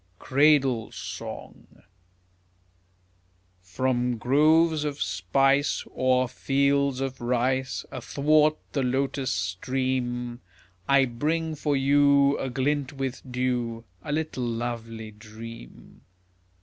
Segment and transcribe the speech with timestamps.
[0.17, 1.83] CRADLE SONG
[3.61, 10.41] From groves of spice, O'er fields of rice, Athwart the lotus stream,
[10.89, 16.01] I bring for you, Aglint with dew A little lovely dream.